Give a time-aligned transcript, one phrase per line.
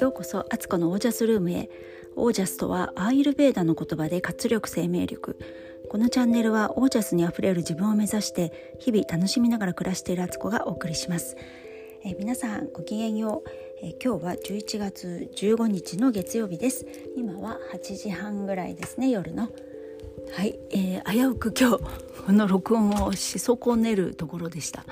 [0.00, 1.68] ようこそアツコのオージャスルームへ。
[2.14, 5.38] オージャスとはアーユルベーダの言葉で活力生命力。
[5.88, 11.36] このチャンネルはオージャスにあふれる自分を目指して日々楽しみながら暮らしているアツコがお送りします、
[12.04, 13.50] え、皆さんごきげんよう、
[13.82, 16.86] え、今日は11月15日の月曜日です。
[17.16, 19.48] 今は8時半ぐらいですね夜の。
[20.36, 21.78] はい、えー、危うく今日
[22.26, 24.84] この録音をし損ねるところでした、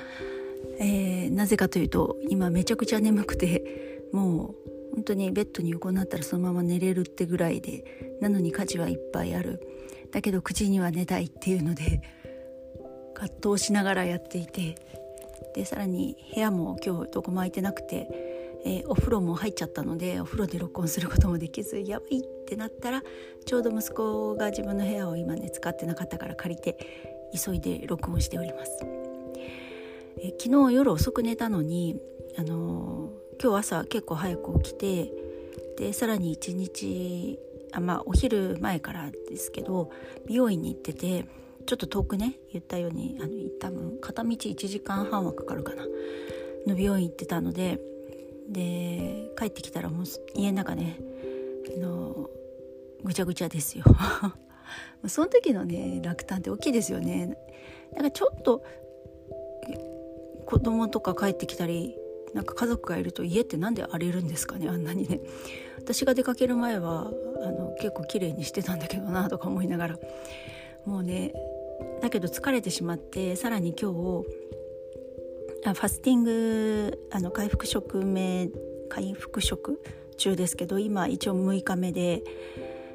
[0.78, 7.84] えー、なぜかというと今めちゃくちゃ眠くてもう本当にベッドに横になったらそのまま寝れるってぐらいで
[8.20, 9.60] なのに家事はいっぱいある。
[10.12, 12.00] だけど9時には寝たいっていうので
[13.14, 14.76] 葛藤しながらやっていて
[15.56, 18.08] でさらに部屋も今日どこも空いてなくて、
[18.64, 23.02] えー、お風呂も入っちゃったのでお風呂で録音することもできずやばいってなったら
[23.44, 26.78] ちょうど息子が自分の部屋を今ね使ってなかったから借りて
[27.34, 28.70] 急いで録音しております。
[30.18, 32.00] えー、昨日夜遅く寝たのに
[32.38, 35.12] あのー今日朝結構早く起きて
[35.76, 37.38] でさらに一日
[37.72, 39.90] あまあお昼前からですけど
[40.26, 41.24] 美容院に行ってて
[41.66, 45.86] ちょっと遠くね言ったようにあの多分片道1時間半はかかるかな
[46.66, 47.80] の美容院行ってたので
[48.48, 50.98] で帰ってきたらもう家の中ね
[51.76, 52.28] あの
[53.02, 53.84] ぐちゃぐちゃですよ。
[55.06, 57.36] その時のね落胆って大きいですよね。
[57.94, 58.64] だかちょっと
[60.46, 61.96] 子供とか帰ってきたり
[62.32, 65.20] なんか家族がいると家って何で荒れるんですかねあんなにね。
[65.78, 69.98] 私が出かける前はあの結構綺麗にしてたんだけどなとか思いながら。
[70.86, 71.32] もうね
[72.02, 74.26] だけど疲れてしまってさらに今日
[75.72, 78.50] ファスティングあの回復食目
[78.90, 79.80] 回復食
[80.18, 82.22] 中ですけど今一応6日目で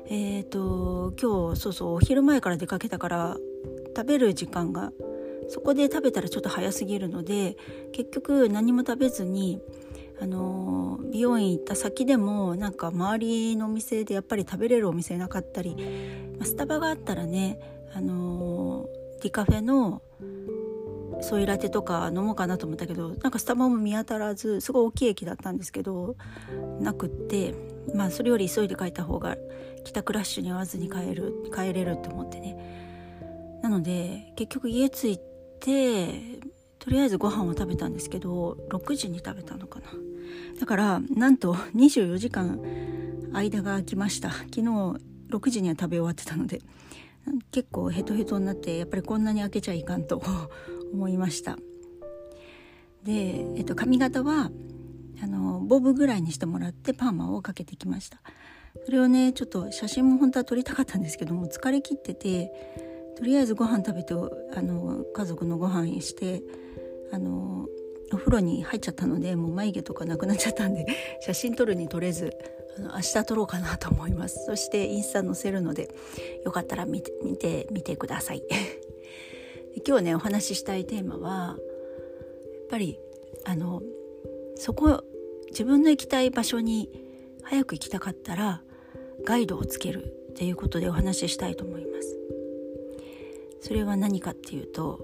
[0.07, 3.37] えっ、ー、と今日そうそうお昼前から出かけたから
[3.95, 4.91] 食べる時間が
[5.49, 7.57] そこで食べたらちょっと早すぎるので
[7.91, 9.59] 結局何も食べずに
[10.21, 15.77] あの美容院行った先でもなんか周りのお店でやっぱり食べれるお店なかったり、
[16.43, 17.57] スタバがあったらね
[17.93, 18.85] あの
[19.21, 20.01] ディカフェの
[21.21, 26.15] ソイラテとか飲もうかなと思ったけどなんかスタバも見当たらずすごい大きい駅だったんですけど
[26.79, 27.53] なくって
[27.93, 29.37] まあそれより急いで帰った方が
[29.83, 33.59] 帰宅ラッシュに合わずに帰る帰れると思ってね。
[33.61, 35.19] なので結局家着い
[35.59, 36.39] て
[36.79, 39.87] とりあえずご飯を食べたんですけど6時に食べたのかな。
[40.59, 42.61] だからなんと24時間
[43.33, 44.31] 間が空きました。
[44.31, 44.61] 昨日
[45.29, 46.61] 6時には食べ終わってたので
[47.51, 50.21] 結構ヘトヘトになってやっぱりこんなに開けちゃいかんと
[50.93, 51.57] 思いました。
[53.03, 54.51] で、えっと、髪型は
[55.21, 58.21] あのボブぐらいにしてもらってパーマをかけてきました。
[58.85, 62.51] それをねちょっと写真も本当は撮りたかったんですけども疲れ切ってて
[63.17, 66.41] とりあえずご飯食べてあの家族のご飯にして
[67.11, 67.67] あの
[68.11, 70.85] お風呂に入っちゃったのでもう眉毛とかなくなっちゃったんで
[71.21, 72.33] 写真撮るに撮れず
[72.77, 74.45] あの明日撮ろうかなと思います。
[74.45, 75.93] そしてインスタ載せるので
[76.45, 78.43] よかったら見て見てみてください。
[79.85, 81.57] 今日ねお話ししたいテーマはやっ
[82.69, 82.99] ぱり
[83.45, 83.81] あの
[84.55, 85.03] そこ
[85.49, 86.89] 自分の行きたい場所に
[87.43, 88.61] 早く行きたかったら
[89.25, 92.17] ガイドをつけるっていうことでお話ししたいと思います。
[93.61, 94.99] それは何かっていうと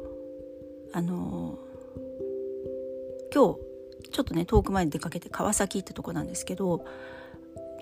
[0.93, 1.59] あの
[3.33, 3.59] 今日
[4.11, 6.85] ちょっとね遠く前に出かけて川崎ってとこなんですけど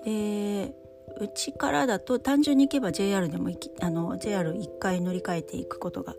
[0.04, 0.74] で
[1.20, 3.50] うちからだと単純に行けば JR でも
[3.80, 6.16] あの JR1 回乗り換えていくことが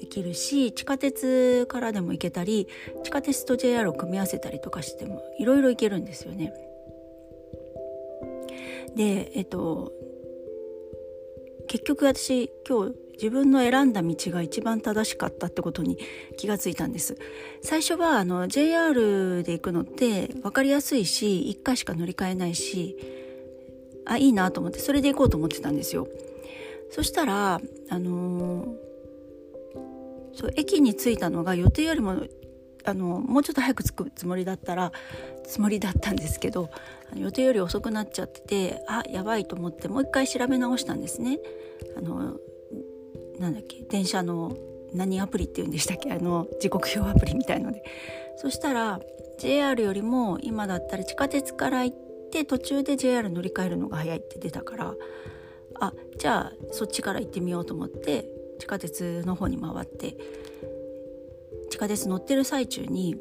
[0.00, 2.66] できるし地下鉄からでも行けたり
[3.04, 6.52] 地下鉄と JR を組み合わせたりとかしてもいろいろ行けるんですよね。
[8.96, 9.92] でえっと
[11.68, 15.98] 結局私今日自分の選んだ道が一番正しかったってことに
[16.38, 17.16] 気がついたんです
[17.62, 22.96] 最初はあの JR で行くのって分かりやすいし1回しか乗り換えないし
[24.06, 26.08] あいいなと思ってそれで行こうと思ってたんですよ
[26.90, 28.68] そしたらあのー、
[30.40, 32.14] そう駅に着いたのが予定よりも
[32.84, 34.90] あのもうちょっと早く着くつもりだったら
[35.44, 36.70] つもりだったんですけど
[37.14, 41.38] 予定より遅くなっちゃっててあやばいと思ってもう一回調べ直したんですね。
[41.96, 42.38] あの
[43.38, 44.56] なんだっけ電車の
[44.94, 47.82] 何アプリって言うんでしたっけあの時刻表アプリみたいので
[48.36, 49.00] そしたら
[49.38, 51.96] JR よりも今だったら地下鉄から行っ
[52.30, 54.94] て途中で JR 乗り換えるのが早いって出たから
[55.80, 58.26] あじゃあそっちから行ってみようと思って
[58.60, 60.16] 地下鉄の方に回って
[61.70, 63.16] 地下鉄乗ってる最中に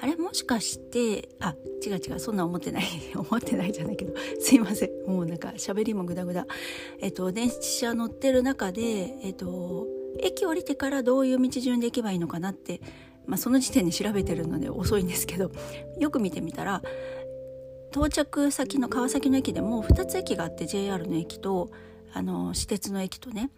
[0.00, 2.84] あれもしかしてあ違う違うそんな思ってない
[3.16, 5.10] 思ってないじゃないけどすいません。
[5.10, 6.46] もうなんか喋りもグダグダ。
[7.00, 9.88] えっと電車乗ってる中でえっと
[10.20, 12.80] 駅降りてからどういう道順で行けばいいのかなって
[13.28, 15.52] まあ、その時点で調べてるので遅いんですけど
[16.00, 16.82] よく見てみたら
[17.90, 21.70] 到着先の川崎の駅でも2つ駅があって JR の駅と
[22.12, 23.50] あの私鉄の駅とね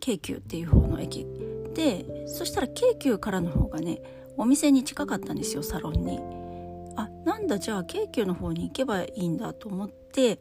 [0.00, 1.26] 京急っていう方の駅
[1.74, 4.00] でそしたら京急からの方がね
[4.36, 6.20] お店に近かったんですよサロンに。
[6.96, 10.38] あなんだじゃあ京急の方に行けばいいんだと思って、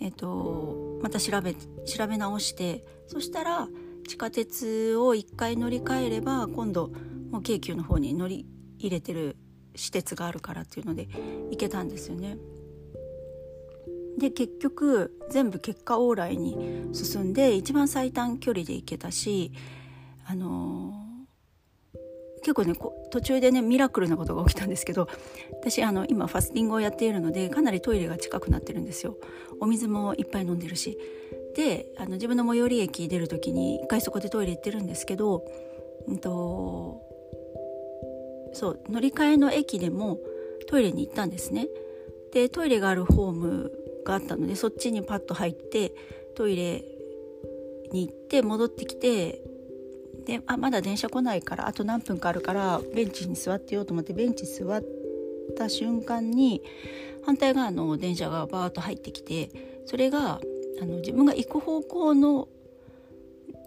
[0.00, 3.68] えーと、また調べ調べ直してそしたら
[4.08, 6.90] 地下鉄を1回乗り換えれば今度
[7.30, 8.46] もう京急の方に乗り
[8.78, 9.36] 入れてる
[9.76, 11.08] 私鉄があるからっていうので
[11.50, 12.36] 行けたんですよね。
[14.18, 19.52] で結局全部結果往来に進んで一番最短距離で行けたし
[20.26, 22.74] あのー、結構ね
[23.10, 25.08] 途中でねミラクルなことが起きたんですけど
[25.60, 29.16] 私あの今ファスティングをやっているのでかなりトイレが近くなってるんですよ。
[29.60, 30.98] お水もいっぱい飲んでるし。
[31.54, 35.44] であの自分の最寄り駅出る時に一回そこでトイレ行ってるんですけど、
[36.08, 37.00] うんと
[38.52, 40.18] そう乗り換えの駅でも
[40.68, 41.68] トイレに行ったんですね。
[42.32, 43.72] でトイレがあるホーム
[44.04, 45.92] があったのでそっちにパッと入って
[46.36, 46.84] トイレ
[47.92, 49.42] に行って戻ってきて
[50.26, 54.82] であまだ電車来ないからあと何分かあるからベンチに座ってようと思ってベンチ座っ
[55.56, 56.62] た瞬間に
[57.24, 59.50] 反対側の電車がバーッと入ってきて
[59.86, 60.40] それが
[60.80, 62.48] あの自分が行く方向の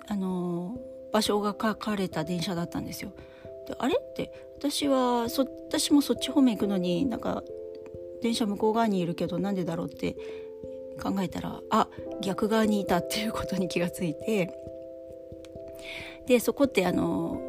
[0.10, 0.78] あの
[1.12, 3.14] 場所が書かれた電車だったんですよ。
[3.68, 3.96] であれ？
[3.96, 7.44] って私はそ私もそっち方面行くのになんか
[8.22, 10.16] 電車向こう側にいるけどなんでだろうって
[11.02, 11.88] 考えたらあ
[12.22, 14.54] 逆側にいたっていうことに気がついて。
[16.28, 17.42] でそこってあの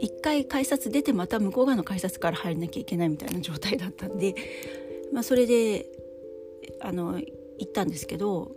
[0.00, 4.34] 一回改札出てまた向こう側の改札から入らなきゃいけないみたいな状態だったんで、
[5.12, 5.86] まあ、それで
[6.80, 7.20] あの
[7.58, 8.50] 行ったんですけど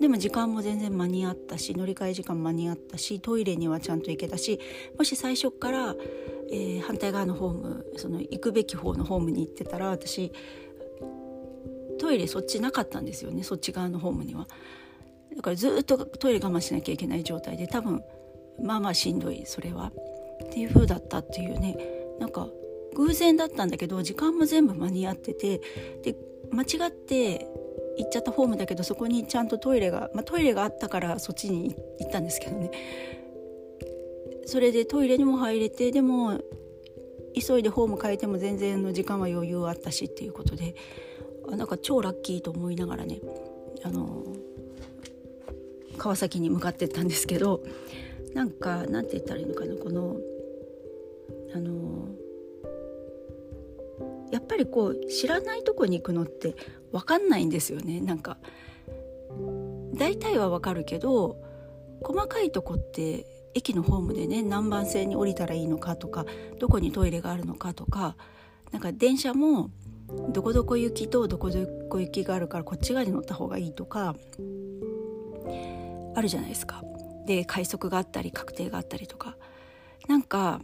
[0.00, 4.58] でも時間も全然間に合ったし乗り換え時間間に合ったしトイレにはちゃんと行けたし
[4.98, 5.94] もし最初から
[6.52, 10.32] えー、反対側のホームその行くべき方のホームに行ってたら私
[11.98, 14.46] トイレそっちなかったんですよねそっち側のホームには。
[15.34, 18.02] だからずっとトイレ我慢しなきゃいけない状態で多分
[18.62, 19.92] まあまあしんどいそれは。
[20.44, 21.78] っていう風だったっていうね
[22.18, 22.48] なんか
[22.94, 25.60] 偶然だったんだけど時間も全部間に合ってて
[26.02, 26.16] で
[26.50, 27.46] 間違って
[27.96, 32.70] 行っちゃったホームだけどそこにちゃんとトイレが、まあ、トイレがあったからそっちに行ったんですけどね
[34.46, 36.40] それでトイレにも入れてでも
[37.34, 40.74] 急いでホーム変えても全然の時間は余裕あったしっていうことで
[41.50, 43.20] あなんか超ラッキーと思いながらね
[43.84, 44.24] あの
[45.96, 47.62] 川崎に向かってったんですけど
[48.34, 50.16] なんかなんて言ったらいいのかなこの
[51.54, 52.08] あの
[54.30, 56.54] やっぱりこう知らないとこに行くのって
[56.90, 58.00] 分かんないんですよね。
[58.00, 58.38] なんか
[59.94, 61.36] 大体は分かるけど
[62.02, 66.24] 細かいとこって駅のホームでね何番線に降りたらいいのかとか
[66.58, 68.16] どこにトイレがあるのかとか
[68.70, 69.70] なんか電車も
[70.30, 74.14] どこどこ行きとどこどこ行きがあるからこっち側に乗った方がいいとか
[76.14, 76.82] あるじゃないですか。
[77.26, 79.36] で快速があったり確定があったりとか
[80.08, 80.60] なんか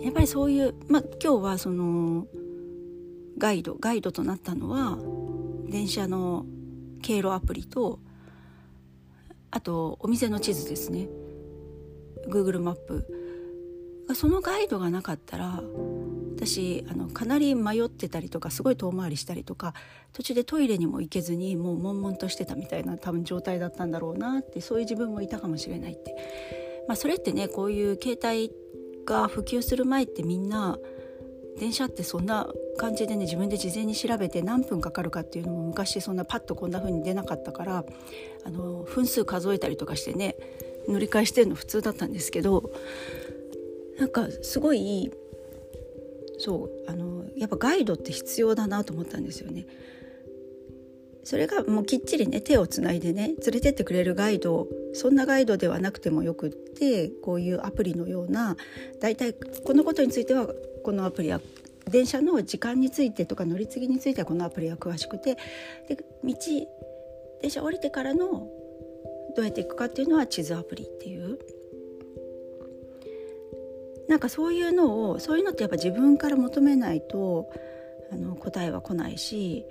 [0.00, 2.26] やっぱりそういうまあ今日はその
[3.38, 4.98] ガイドガイドとなったのは
[5.70, 6.44] 電車の
[7.02, 8.00] 経路アプリと
[9.50, 11.08] あとお店の地図ですね
[12.28, 13.06] Google マップ
[14.14, 15.62] そのガイドがなかったら
[16.36, 19.74] 私あのかなり迷ってたりとかすごい遠回りしたりとか
[20.12, 26.16] 途中でトイレにも行けずにもう悶々としてたみたいな多分状態だったんだろうなってそういう自分もいたかもしれないって、
[26.88, 28.50] まあ、それってねこういう携帯
[29.06, 30.78] が普及する前ってみんな
[31.58, 32.48] 電車ってそんな
[32.78, 37.84] 感じでね自分で事前に調べて何分かかるかっていうのも昔そんなパッとこんな風に出なかったから
[38.44, 40.36] あの分数数えたりとかしてね
[40.88, 42.72] 乗り換えしてるの普通だったんですけど
[43.98, 45.10] なんかすごい
[46.38, 49.66] そうあのやっぱガイドって必要だなと思ったんですよね。
[51.24, 58.56] それがもうきっちりね手をつないでね連れてってくれるガイドそんなガイドではなくてもよくってこういうアプリのような
[59.00, 60.48] 大体このことについては
[60.82, 61.40] このアプリは
[61.88, 65.36] 電車の時間についてとか乗り継ぎについてはこのアプリは詳しくて
[65.88, 66.34] で道
[67.40, 68.48] 電車降りてからの
[69.34, 71.38] どうやっていくかっていうのは地図アプリっていう。
[74.08, 77.48] なんかそういうのをそういうのってやっぱ自分から求めないと
[78.12, 79.64] あの答えは来ないし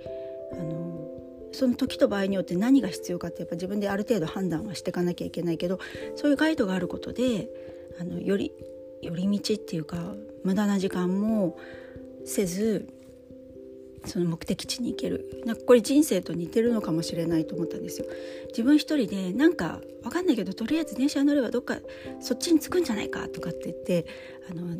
[0.52, 1.08] あの
[1.52, 5.78] その時と場合によって何が必要かってやっぱ自分である程度判断はしていかなきゃいけないけど
[6.16, 7.48] そういうガイドがあることで
[8.00, 8.52] あのより
[9.00, 10.14] 寄り道っていうか
[10.44, 11.56] 無駄な時間も
[12.24, 12.88] せず
[14.04, 15.42] その目的地に行ける。
[15.46, 18.06] なんかこれ人生と似てるのかもしれないと思ったんですよ。
[18.48, 21.78] 自分一人でなんかわかんないけどとりあえず電車乗ればどっか
[22.20, 24.06] そっちに着くんじゃないかとかって言って
[24.50, 24.76] あの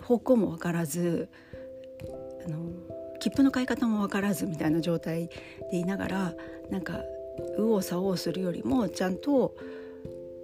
[0.00, 1.28] 方向も分からず
[2.44, 2.58] あの
[3.20, 5.30] 切符の買い方も分からずみたいな状態
[5.70, 6.34] でいながら
[6.70, 7.00] なんか
[7.56, 9.54] 右往左往するよりもちゃんと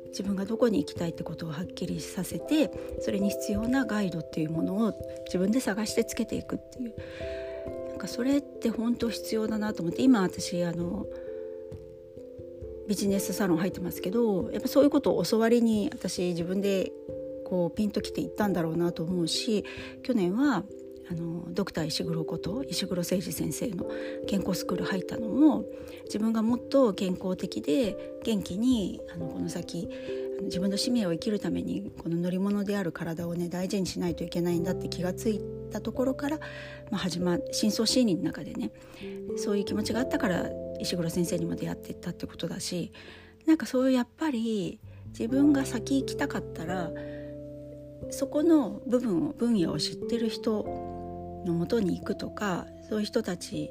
[0.09, 2.71] 自分がどこに行きたいってことをはっきりさせて
[3.01, 4.95] それに必要なガイドっていうものを
[5.27, 6.95] 自分で探してつけていくっていう。
[7.99, 11.07] かそれって本当必要だなと思って今私あの
[12.89, 16.91] ビジネスサロン入ってますけどやっぱそういうことを教わりに私自分で
[17.45, 19.65] こうピンときていったんだろうなと思うし
[20.03, 20.65] 去年は
[21.11, 23.87] あのドクター石黒こと石黒誠二先生の
[24.27, 25.65] 健康スクール入ったのも
[26.05, 29.89] 自分がもっと健康的で元気にあのこの先
[30.43, 36.39] 自分の使命を生きるためにこの乗り物である体をね大事にしないといけないんだって気がついてたところから、
[36.91, 38.71] まあ、始ま深層心理の中でね
[39.37, 42.93] そういう気持ちがあったから石黒先生にも出会っていったってことだし
[43.47, 46.91] なんかそういうやっぱり自分が先行きたかったら
[48.11, 50.65] そこの部分を分野を知ってる人
[51.47, 53.71] のもとに行くとかそういう人たち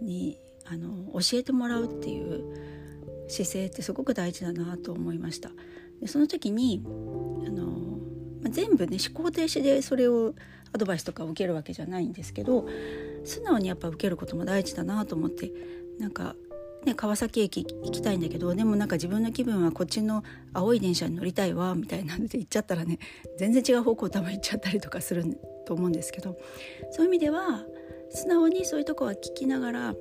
[0.00, 2.44] にあの教えてもらうっていう
[3.28, 5.50] 姿勢ってすごく大事だなと思いました。
[6.00, 6.88] でその時にあ
[7.50, 7.65] の、
[8.48, 10.34] 全部ね思考停止でそれを
[10.72, 12.66] アドバイスとか受けるわけじゃないんですけど
[13.24, 15.50] 素直にやっぱ受けることも大事だなと思って
[15.98, 16.34] なんか、
[16.84, 20.22] ね、川崎駅行きたいんだけどでもなんか自分の気分はこっちの
[20.52, 22.98] 青い電車に乗りたいわみたいなので行っちゃったらね
[23.38, 25.24] 全然違う方向多分行っちゃったりとかする
[25.66, 26.38] と思うんですけど
[26.90, 27.64] そういう意味では
[28.10, 29.94] 素直にそういうとこは聞きながら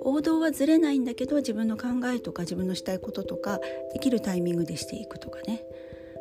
[0.00, 3.58] 王道はずれないんだけど自分の考えとか自分のしたいこととか
[3.92, 5.62] できるタイミングでしていくとかね。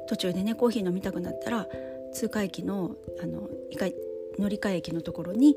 [0.07, 1.67] 途中でねコーヒー飲みたくなったら
[2.13, 3.49] 通過駅のあの
[4.39, 5.55] 乗り換え駅のところに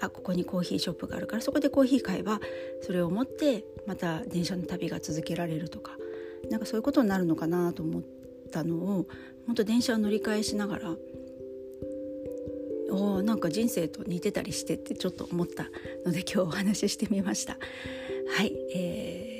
[0.00, 2.40] あここにコーヒーショップがあるからそこでコーヒー買えば
[2.82, 5.92] それを持ってまた電車の旅が続けられるとか
[6.50, 8.02] なんかそういうことになるのかなと思っ
[8.50, 9.06] たのを
[9.46, 10.96] 本当電車を乗り換えしながら
[12.90, 15.66] おなんか人生と似てたりしてってちょっと思った
[16.04, 17.56] ので今日お話ししてみました。
[18.36, 19.31] はい、えー、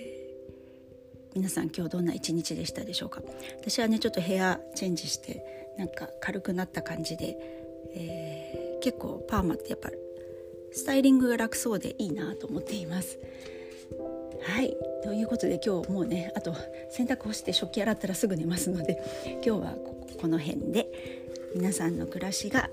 [1.34, 3.22] 皆さん今日どんな一日でしたでしょうか？
[3.60, 7.36] 私はねちょっと部屋チェンジしてなんか軽くなった感じで、
[7.94, 9.90] えー、結構パーマってやっぱ
[10.72, 13.18] スタイリングが楽そうでいいなと思っています。
[14.42, 14.76] はい。
[15.04, 16.54] ということで今日もうねあと
[16.90, 19.02] 洗濯干して食器洗ったらすぐ寝ますので
[19.44, 19.76] 今日は
[20.20, 20.88] この辺で
[21.54, 22.70] 皆さんの暮らしが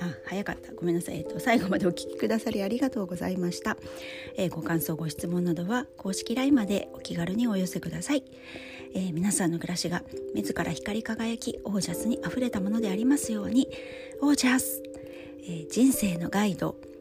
[0.00, 0.72] あ早かった。
[0.72, 3.76] ごめんなさい、えっと、最後までお聞きくださりありがとうございました、
[4.36, 8.24] えー、ご感想ご質問などは公式 LINE までお気軽にお寄せください、
[8.94, 10.02] えー、皆さんの暮らしが
[10.34, 13.68] 自ら光り輝きオージャスにあふれたものでありますように。
[14.20, 14.82] オージャス、
[15.44, 16.91] えー、人生のガイド。